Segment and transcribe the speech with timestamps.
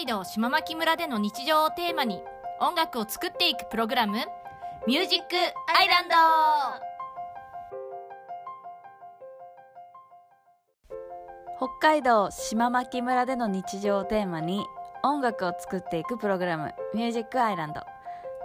[0.00, 2.22] 海道島牧村での日常をテーマに
[2.58, 4.16] 音楽を作っていくプログラム
[4.88, 6.14] 「ミュージックアイランド」
[11.68, 14.64] 北海道島牧村での日常をテーマに
[15.02, 17.82] 音楽を作っていくプログラム「ミュージックアイランド」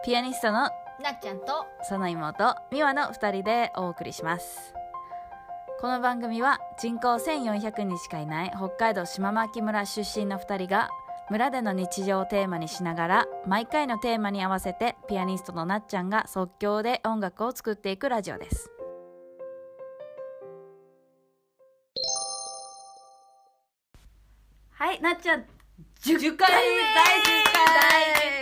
[0.04, 0.64] ピアニストの
[1.00, 4.74] なっちゃんとその妹美和の2人でお送りします。
[5.80, 10.90] この番組は人口1400人しかいない北海道島牧村出身の2人が
[11.32, 18.70] 村での日常をテーマにしながら毎回のテーマに合わせてピアニストのなっちゃんが即興で音楽を作っていくラジオです。
[24.70, 25.46] はいなっちゃん
[26.04, 26.62] 10回目。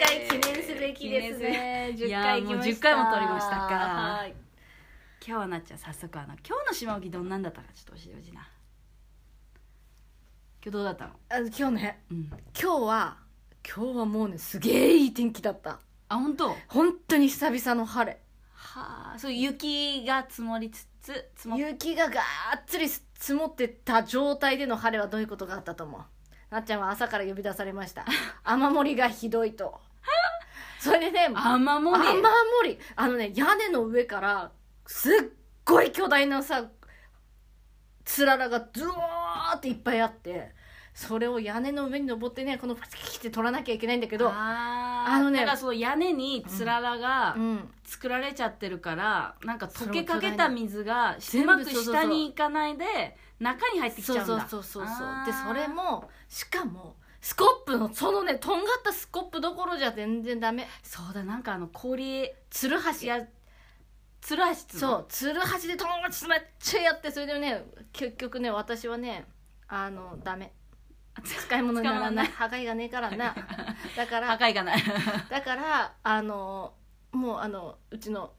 [0.03, 1.95] 第10回記念すべきですね。
[1.97, 3.55] 10いや回もう10回も撮りました。
[3.55, 3.63] か
[4.19, 4.33] はい。
[5.25, 8.45] 今日はなっちゃん早速あの今日の島置きどんなんだったかちょっと教えてほしいな
[10.65, 11.11] 今日どうだったの？
[11.29, 12.03] あ今日ね。
[12.09, 12.29] うん。
[12.57, 13.17] 今日は
[13.75, 15.79] 今日はもうねすげえいい天気だった。
[16.07, 16.49] あ本当？
[16.51, 18.21] は本当に久々の晴れ。
[18.75, 26.01] あそう雪が積もりつつ積もっ雪ががーっつり積もってた状態での晴れはどういうことがあったと思う？
[26.49, 28.05] なっちゃんは朝から呼び出されました。
[28.45, 29.81] 雨漏りがひどいと。
[30.79, 32.07] それでね雨漏り？
[32.07, 32.23] 雨漏
[32.63, 32.79] り。
[32.95, 34.51] あのね屋根の上から
[34.87, 35.13] すっ
[35.65, 36.69] ごい巨大なさ
[38.05, 40.51] つららがズワーっていっぱいあって
[40.93, 47.69] それを屋根の上に登ってねこのパチキって取らなきゃいけないんだけどあのねだからその屋根につららがうん。
[47.93, 52.85] 作られちゃってるから、なんか溶けかけた水がうまく下に行かないで
[53.39, 54.47] 中に入ってきちゃうんだ。
[54.49, 60.67] そうそうそうそうでそれもしかもスコップのそのねとんがったスコップどころじゃ全然ダメ。
[60.81, 63.27] そうだなんかあの氷つるはしや
[64.21, 69.25] つるはしつそうつるはしでとんがちめっちゃやってそれでね結局ね私はね
[69.75, 70.53] あのダメ。
[71.23, 72.27] 使い物にならない。
[72.27, 73.33] 破壊がねえからな。
[73.97, 74.83] だか破ら壊がない。
[75.29, 76.75] だからあの
[77.11, 78.35] もうあのうちの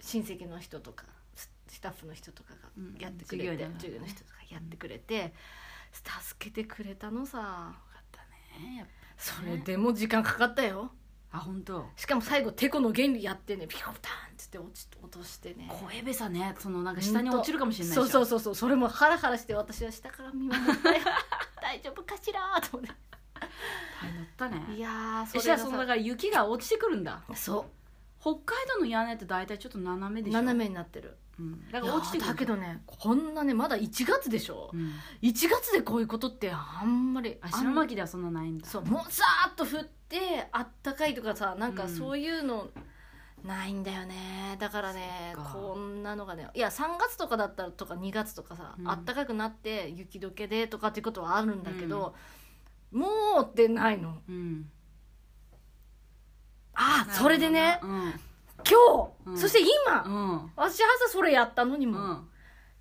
[0.00, 5.34] 親戚の人とかススタッフの人とかがうんやってくれて、授業で授業の人とかやってくれて、
[5.92, 7.38] 助けてくれたのさ。
[7.38, 8.20] よかった
[8.60, 8.86] ねやっ
[9.16, 10.92] それでも時間かかったよ。
[10.92, 10.97] ぱ
[11.30, 11.86] あ本当。
[11.96, 13.94] しかも最後テコの原理やってねピコタンっ
[14.36, 15.70] つって落ち落としてね。
[15.80, 20.82] 声べさねそのなんか下に落ちるかもしれないそうそうそうそうそれもハラハラして私は下から見守って
[21.60, 22.90] 大丈夫かしらと思っ
[24.00, 24.64] 大変だったね。
[24.74, 25.40] ていやそれがさ。
[25.40, 27.22] じゃあそのだから雪が落ちてくるんだ。
[27.34, 27.66] そ
[28.20, 30.38] 北海道の屋根って大体ちょっと斜めうでしょ。
[30.38, 32.26] 斜めになってるうん、だから落ちてくる。
[32.26, 37.52] いやーだけどねこんなねまだ1月でしょ、うん、1月でこういうことってあんまりああん。
[37.52, 38.66] 白巻ではそんなないんだ。
[38.66, 42.68] そうもうさーっと降ってあったかいとかさなんかそういうの
[43.44, 44.56] ないんだよね。
[44.58, 48.90] だからねこんなのがねいや3月とかだったらとか2月とかさ、うん。
[48.90, 52.14] あったかくなって雪解けでとかっていうことはあるんだけど、
[52.90, 53.06] も
[53.42, 54.18] うってないの。
[54.28, 54.70] うん。
[56.74, 58.12] あそれでねうん
[58.66, 59.38] 今日、うん。
[59.38, 60.52] そして今、うん。
[60.56, 62.28] 私朝それやったのにも、うん。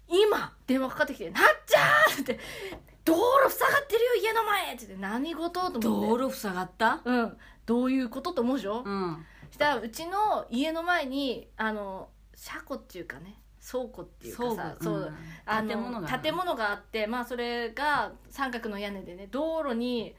[0.09, 2.39] 今電話かかってきて「なっちゃー!」って
[3.03, 5.01] 「道路塞がってるよ家の前!」って言って。
[5.01, 5.79] 何事と思って。
[5.87, 7.01] 道路塞がった？
[7.03, 7.37] うん。
[7.65, 9.25] どういうことと思うでしょ、うん。
[9.51, 13.41] したらうちの家の前にあの車庫っていうかね。
[13.69, 15.17] 倉庫っていうかさそう、うん。
[15.45, 20.15] あの建物が建物があってまあそれが三角の屋根でね道路に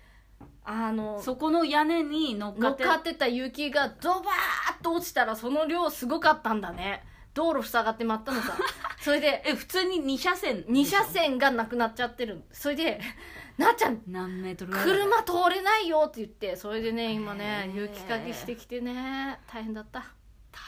[0.65, 7.05] あのそこの屋根に乗っかっ乗ってかってた雪がドバーッと落ちたらその量すごかったんだね。
[7.33, 8.53] 道路塞がってまったのさ。
[9.01, 10.65] それでえ普通に2車線。
[10.65, 12.43] 2車線がなくなっちゃってる。
[12.53, 13.01] それで
[13.57, 16.55] 「なっちゃん何メートルぐらい車通れないよ」って言って。
[16.57, 19.41] それでね今ねへー雪かきしてきてね。
[19.51, 20.01] 大変だった。
[20.01, 20.07] だ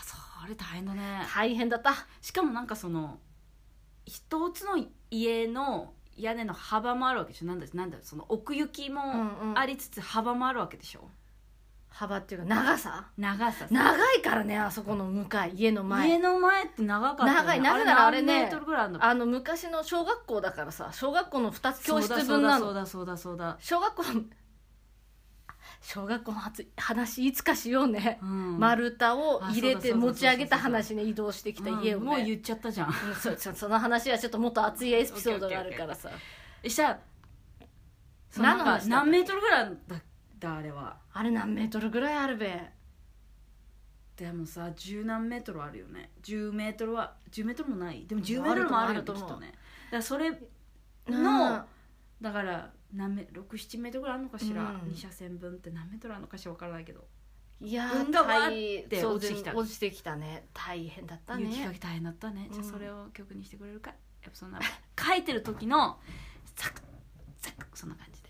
[0.03, 1.27] それ大変だね。
[1.35, 1.95] 大変だった。
[2.23, 3.19] しかもなんかその
[4.07, 7.47] 一つの家の屋根の幅もあるわけでしょ？
[7.47, 9.07] なんだなんだその奥行きもう
[9.47, 9.59] んうん。
[9.59, 11.09] ありつつ幅もあるわけでしょ、
[11.89, 13.07] 幅っていうか長さ？
[13.19, 13.67] 長さ。
[13.71, 16.09] 長いからねあそこの向かい家の前。
[16.09, 17.35] 家の前って長かったよね。
[17.35, 17.61] 長い。
[17.61, 22.67] なぜならあれね何メートルぐらいああの昔の小学校だからさ小学校の2つ教室分なの。
[22.67, 23.57] そうだそうだそうだ。
[23.61, 24.23] 小学校の
[25.81, 28.59] 小学校の話話いつかしようね、うん。
[28.59, 32.89] 丸太を入れて持ち上げた話ね移動してきた家をうんもうね、言っちゃったじゃん。
[32.89, 36.11] うんそそその話はちょっともっと熱いエピソードがあるからさ。
[36.63, 37.01] えしたら
[38.31, 39.97] その何の話何メートルぐらいだ
[40.39, 40.97] だあれは。
[41.13, 42.61] あれ何メートルぐらいあるべ？
[44.17, 46.11] でもさ十何メートルあるよね。
[46.23, 48.07] 10メートルは10メートルもない。
[48.07, 49.53] でも10メートルもあるよきっとね
[49.87, 51.65] だからそれうんの
[52.21, 54.91] だから何メ67メートルぐらいあるのかしら、うん。
[54.91, 57.05] 2車線分って何メートルあるのかしら分からないけど、
[57.61, 59.55] いや運がわー大って落ちてきた。
[59.55, 60.47] 落ちてきたね。
[60.55, 61.45] 大変だったね。
[61.45, 62.49] 雪かき大変だったね。
[62.51, 63.91] じゃあうんそれを曲にしてくれるか？
[64.23, 64.61] やっぱそんな
[64.99, 65.99] 書いてる時の
[66.57, 66.81] サク
[67.39, 68.30] サクそんな感じで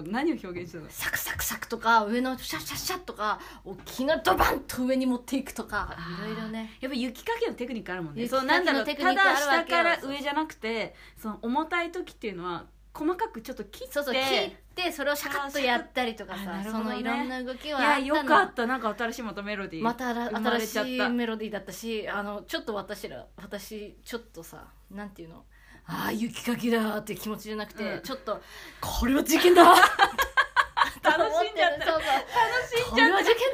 [0.00, 0.86] ったの何を表現したの？
[0.88, 6.70] サクサクサクとか上のシャッシャッシャッとか大きなドバンと上に持っていくとかいろいろね。
[6.80, 8.26] やっぱ雪かきのテクニックあるもんね。
[8.26, 16.64] そうなんだろうただ下から上じゃなくてその重たい時っていうのは細かくちょっと切ってそうそう切ってそれをシャカッとやったりとかあさ、ね。
[16.68, 18.06] そのいろんな動きいはあったの。
[18.06, 18.66] やよかった。
[18.66, 19.84] なんか新しいまたメロディー。
[19.84, 25.44] また新しいメロディーだったしあのちょっと私ら私ちょっとさなんていうの？
[25.92, 28.00] ああ雪かきだっていう気持ちじゃなくて、うん。
[28.02, 28.40] ちょっと
[28.80, 29.64] これは事件だ
[31.02, 31.84] 楽しんじゃった。
[31.84, 32.02] そうそう。
[32.02, 33.44] 楽これは事件だ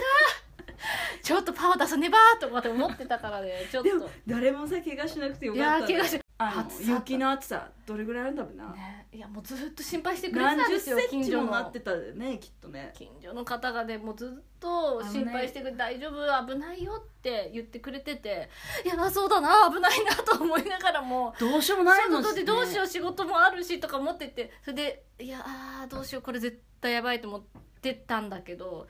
[1.23, 3.89] ちょっとパワー出さねばとかって思ってたからねちょっと。
[3.89, 9.07] でも誰もさ怪我しなくてよいかったやー怪我しあの雪の厚さどれぐらいあるんだろうな、ね。
[9.11, 11.45] いやもうずっと心配してくれて何たんですよ近所の。
[11.45, 12.93] もなってたよねきっとね。
[12.95, 18.51] 近所の方がねもうずっと心配してくれて「大丈夫危ないよ」って言ってくれてて
[18.85, 21.35] いやそうだな危ないなと思いながらも。
[21.39, 25.45] どうしようもないのだってどうしようう仕事もあるしとか思っててそれでいや
[25.89, 27.43] どうしようこれ絶対やばいと思っ
[27.81, 28.87] てたんだけど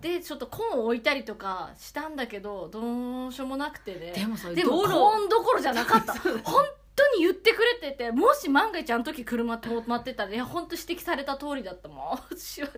[0.00, 4.12] でちょっとコーンを置いたりとかしたんだけどどうしようもなくてね。
[4.12, 6.12] でもさでもコーンどころじゃなかった。
[6.44, 6.64] 本
[6.96, 11.88] 当に言ってくれててもし万が一あの時車止まってたらいや本当指摘された通りだった。
[11.88, 12.68] もん私は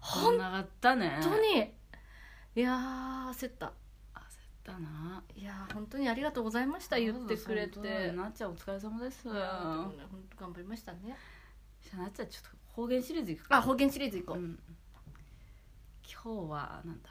[0.00, 1.18] こんなかったね。
[1.22, 1.72] 本当に。
[2.56, 3.66] いやー焦った。
[3.66, 3.72] 焦っ
[4.64, 5.22] たな。
[5.36, 8.12] いやー本当にありがとうございました言ってくれて。
[8.12, 9.28] なっちゃんお疲れ様です。
[9.28, 9.92] 本
[10.30, 11.16] 当頑張りましたね。
[11.82, 13.58] じゃあなっちゃんちょっと方言シリーズいくか。
[13.58, 14.58] あ方言シリーズ行こう、うん
[16.10, 17.10] 今日はなんだ？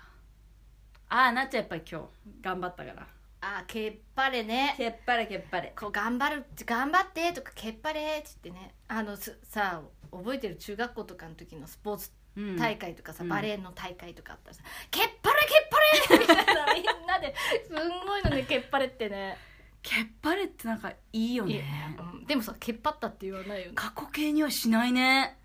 [1.09, 2.07] ああなっちゃんやっぱり今日。
[2.41, 3.07] 頑張ったから。
[3.39, 4.73] あけっぱれね。
[4.77, 5.73] けっぱれけっぱれ。
[5.79, 8.73] こう頑張る頑張ってとかけっぱれって言ってね。
[8.87, 12.57] あのすさ覚えてる中学校とかの時のスポーツうん。
[12.57, 13.29] 大会とかさ、うん。
[13.29, 17.35] バレーの大会とかあったらさ「けっぱれけっぱれ!」みたいなみんなで
[17.65, 19.37] すんごいのねけっぱれってね。
[19.81, 22.25] けっぱれってなんかいいよいやねうん。
[22.25, 23.71] でもさけっぱったって言わないよね。
[23.75, 25.37] 過去形にはしないね。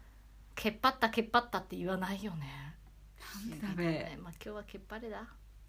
[0.54, 2.61] けっぱったけっぱったって言わないよね
[3.34, 5.18] なんでだべねまあ今日はけっぱれだ、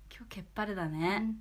[0.09, 1.35] 今日けっぱれだうね、ん。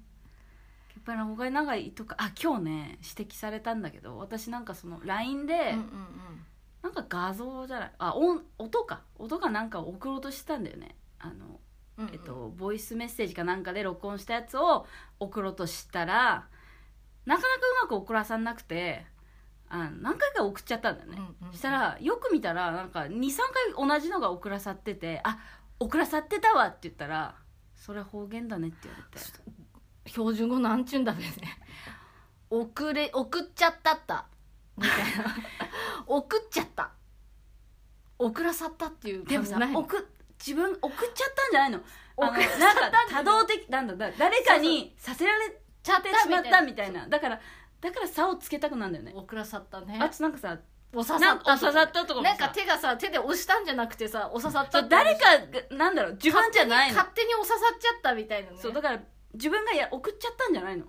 [0.92, 6.46] けっぱれの他になんかいいとかあ今日ね指摘されたんだけど私なんかその LINE で、うんうん
[6.82, 9.02] なんか画像じゃないあ音音か。
[9.16, 10.96] 音かなんかを送ろうとしてたんだよね。
[11.20, 11.60] あの
[11.98, 14.86] うんえっと、ボイスメッセージかなんかで録音したやつを
[15.20, 16.48] 送ろうとしたら
[17.24, 19.04] なかなかうまく送らさんなくて
[19.68, 23.10] あ何回か送っちゃったんだよね、うんうんしたらよく見たらなんか23
[23.76, 25.38] 回同じのが送らさってて「あ
[25.82, 27.34] 送らさってたわ」って言ったら
[27.74, 29.26] 「それ方言だね」って言われて。
[30.04, 31.30] 標準語なんちゅうんだべね。
[32.50, 34.26] 遅れ送っちゃったった。
[34.76, 35.36] みたいな。
[36.06, 36.90] 送っちゃった。
[38.18, 41.80] 送らさったっていうでもさ自分送っちゃったんじゃないの。
[42.16, 43.24] 送っちゃなんかったんだよ。
[43.24, 47.08] 多動的なんだだ誰かにさせられちゃってしまったみたいな。
[47.08, 47.40] だから
[47.80, 49.12] だから差をつけたくなんだよね。
[49.14, 49.98] 送らさったね。
[50.00, 50.58] あとなんかさ
[50.94, 51.54] お刺さったか。
[51.54, 55.38] お刺さったとかなんか手がさ手で押したんじゃなくてさお刺さった誰か
[55.70, 56.96] がなんだろう自分じゃないの。
[56.96, 58.56] 勝手にお刺さっちゃったみたいなね。
[58.60, 59.00] そうだから
[59.34, 60.86] 自分がや送っちゃったんじゃないの。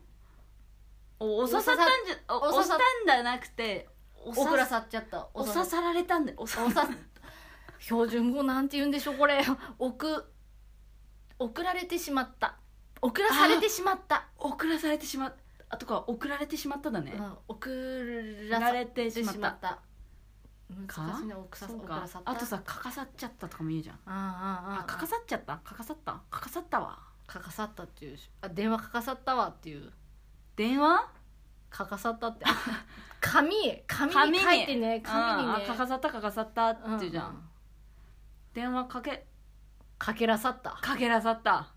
[1.19, 3.87] おお刺さったんじゃおお刺さ押したんじゃなくて
[4.25, 5.27] お刺ささっちゃった。
[5.33, 6.37] お刺さられたんだよ。
[6.39, 6.87] お刺おさ
[7.79, 9.41] 標準語なんて言うんでしょうこれ。
[9.79, 10.25] 送
[11.39, 12.57] 送られてしまった。
[13.01, 14.27] 送らされてしまった。
[14.37, 15.43] 送らされてしまった。
[15.77, 19.79] とか送られてしまっただね、うん送られてしまった
[20.73, 21.27] 難しい。
[21.27, 21.33] ね。
[21.33, 22.21] 送らそか。
[22.25, 23.95] あとさかかさっちゃったとかも言うじゃん。
[24.05, 25.57] ああかかさっちゃった？
[25.57, 26.21] かかさった？
[26.29, 26.99] かかさったわ。
[27.27, 28.17] かかさったっていう。
[28.17, 29.91] しあ電話かかさったわっていう。
[30.55, 31.07] 電話？
[31.69, 32.45] かかさったって。
[32.45, 32.49] あ
[33.21, 34.37] 紙紙紙に。
[34.39, 35.01] に書いてね。
[35.01, 35.65] 紙にね。
[35.67, 37.49] かかさったかかさったって言うじゃん、うん。
[38.53, 39.27] 電話かけ。
[39.97, 40.71] かけらさった。
[40.71, 41.72] かけらさった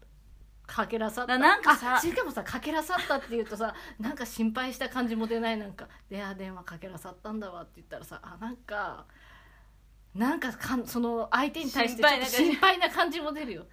[0.66, 1.34] かけらさった。
[1.34, 1.96] だなんかさ。
[1.96, 5.58] あしかもさかけらさったって言うとさなんか心配した感じも出ない。
[5.58, 9.06] なんか「であ電話かけらさったんだわ」って言ったらさあなんか
[10.14, 13.66] なんかかんその相手に対して心心配な感じも出るよ。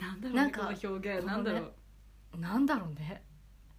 [0.00, 1.26] なんだろうなんかねこの表現。
[1.26, 2.38] なんだろう。
[2.38, 3.22] なんだろうね。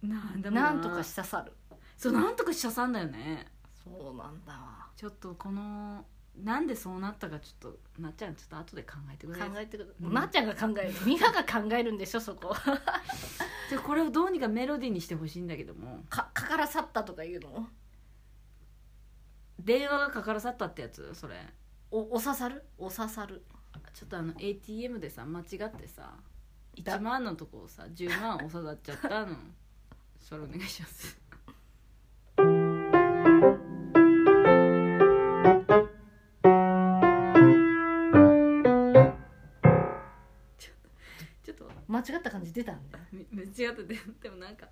[0.02, 0.62] なんだろうな。
[0.62, 1.52] なんとかし刺さる。
[1.96, 3.46] そうなんとかしちゃさんだよね。
[3.84, 4.86] そうなんだわ。
[4.96, 6.04] ちょっとこの
[6.42, 10.12] なんでそうなったかちょっとなっちゃんちょっと後で考えてくれ考えてくる、うん。
[10.12, 10.92] なっちゃんが考える。
[11.06, 12.54] 美香が考えるんでしょそこ。
[13.68, 16.04] じゃあこれをどうにかメロディーにしてほしいんだけども。
[16.10, 17.68] かかからさったとか言うの？
[19.60, 21.14] 電話がかからさったってやつ？
[21.14, 21.36] それ。
[21.90, 22.64] おお刺さる？
[22.78, 23.44] お刺さる。
[23.92, 26.14] ちょっとあの ATM でさ間違ってさ
[26.76, 29.36] 1万のとこをさ10万おさだっちゃったの。
[30.18, 31.18] それお願いします
[41.88, 43.04] 間違った感じ出たんだよ。
[43.12, 44.66] めめっちゃってででもなんか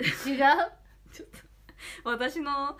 [0.00, 0.38] 違う？
[1.12, 1.38] ちょっと
[2.04, 2.76] 私の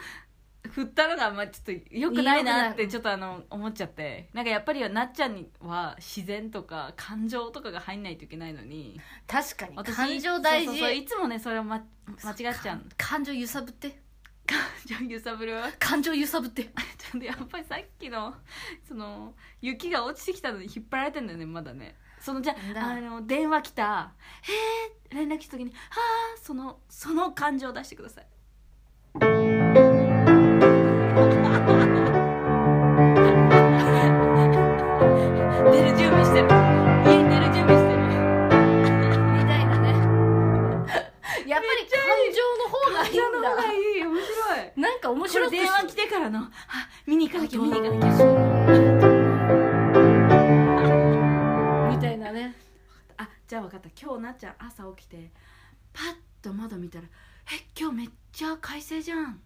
[0.71, 4.29] 振ったのがまあちょっとよくないなってちょっとあの思っちゃって。
[4.35, 9.01] なんかやっぱりなっちゃんには自然とか感情とかが入んないといけないのに。
[9.27, 9.77] 確かに。
[9.77, 10.67] 私感情大事。
[10.67, 11.85] そうそうそういつもねそれを、ま、
[12.23, 14.01] 間違っちゃう感情揺さぶって。
[14.47, 15.55] 感情揺さぶる？
[15.79, 16.65] 感情揺さぶって。
[16.99, 18.35] ちょっとやっぱりさっきの
[18.87, 22.87] その雪が落ちてきたのに引っ張られてんだよねまだねそのじゃだ。
[22.87, 24.53] ああの電話来た「へ
[25.13, 26.01] え」連絡来た時に「は
[26.35, 28.27] あ」そのその感情を出してください
[35.71, 36.49] 出る準備してる。
[36.49, 36.55] 家
[37.23, 37.99] に出る準備してる。
[39.35, 39.93] みたいなね。
[41.47, 41.99] やっぱり感
[42.33, 43.79] 情の方がいいん感情の方がだいい。
[44.05, 44.59] 面白い。
[44.77, 46.53] なんか面こ白くれ電話来てからの「あ
[47.07, 48.25] 見に行かなきゃ見に行かなきゃ」
[54.29, 55.31] なっちゃん朝起きて
[55.95, 57.07] パッと窓見たら
[57.51, 59.41] 「え今日めっちゃ快晴じゃん」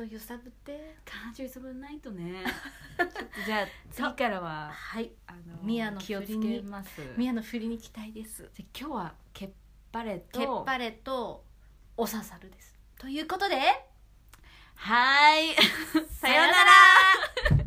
[0.00, 0.96] を揺さぶって。
[1.04, 2.44] 感情揺さぶないとね。
[2.98, 5.12] ちょっとじゃあ次からははい。
[5.26, 7.00] あの宮野気をつけます。
[7.16, 8.50] 宮野振りに期待です。
[8.54, 9.50] じゃ今日はけっ
[9.92, 11.44] ぱれとけっぱれと
[11.96, 12.78] おささるです。
[12.98, 13.56] ということで
[14.74, 15.54] はい。
[16.10, 17.59] さよなら。